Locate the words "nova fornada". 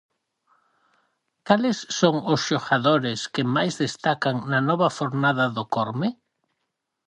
4.69-5.45